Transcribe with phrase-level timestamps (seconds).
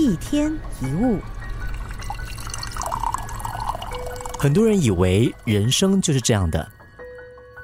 [0.00, 1.18] 一天一物，
[4.38, 6.66] 很多人以为人生就是这样的：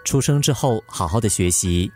[0.04, 1.90] 出生之后好好的学习，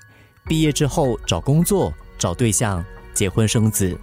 [0.46, 2.82] 毕业之后找工作、找对象、
[3.12, 3.94] 结婚生子，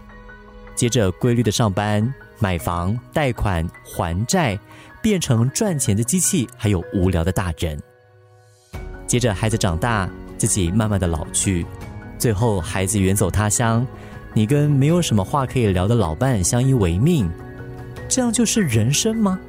[0.75, 4.59] 接着规律的上班、买房、贷款、还债，
[5.01, 7.81] 变成赚钱的机器，还有无聊的大人。
[9.07, 10.07] 接着孩子长大，
[10.37, 11.65] 自己慢慢的老去，
[12.19, 13.83] 最后孩子远走他乡。
[14.37, 17.27] 你跟没有什么话可以聊的老伴相依为命，
[18.07, 19.39] 这样就是人生吗？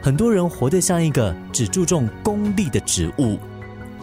[0.00, 3.36] 很多人活得像一个只注重功利的植物，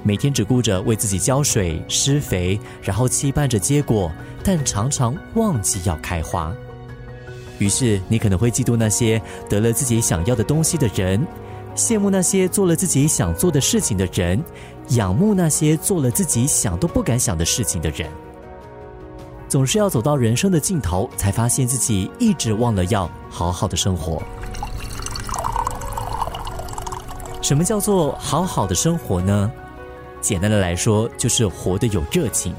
[0.04, 4.12] 每天只顾着为自己浇水施肥，然后期盼着结果，
[4.44, 6.54] 但常常忘记要开花。
[7.60, 11.26] 于是你可能会嫉妒那些得了自己想要的东西的人，
[11.74, 14.44] 羡慕那些做了自己想做的事情的人，
[14.90, 18.12] 仰慕那些做了自己想都不敢想的事情的人。
[19.48, 24.22] 总是要走到人生的尽头，才发现自己一直忘了要好好的生活。
[27.42, 29.50] 什么叫做好好的生活呢？
[30.20, 32.54] 简单的来说，就是活得有热情。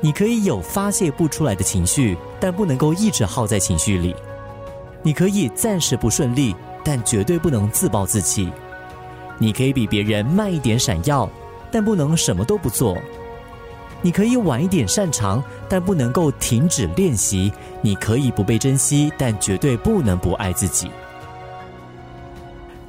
[0.00, 4.14] 你可以有发泄不出来的情绪，但不能够一直耗在情绪里。
[5.02, 8.52] 你可以暂时不顺利，但绝对不能自暴自弃。
[9.38, 11.30] 你可以比别人慢一点闪耀，
[11.70, 12.98] 但不能什么都不做。
[14.02, 17.52] 你可以晚一点擅长，但不能够停止练习。
[17.80, 20.90] 你可以不被珍惜，但绝对不能不爱自己。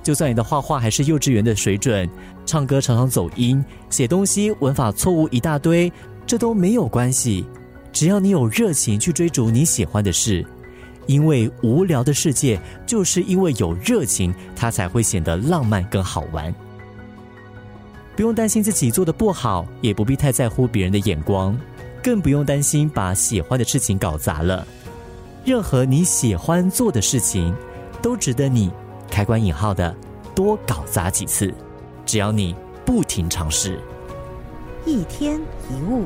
[0.01, 2.09] 就算你的画画还是幼稚园的水准，
[2.45, 5.89] 唱歌常常走音，写东西文法错误一大堆，
[6.25, 7.45] 这都没有关系。
[7.93, 10.45] 只要你有热情去追逐你喜欢的事，
[11.05, 16.53] 因为无聊的世界就是因为有热情，它才会显得浪漫更好玩。
[18.15, 21.57] 不用担心自己做的不好，也不必太在乎别人的眼光，
[22.03, 24.65] 更不用担心把喜欢的事情搞砸了。
[25.43, 27.53] 任何你喜欢做的事情，
[28.01, 28.71] 都值得你
[29.09, 29.95] 开关引号的
[30.35, 31.53] 多搞砸几次，
[32.05, 32.55] 只要你
[32.85, 33.79] 不停尝试。
[34.85, 36.05] 一天一物。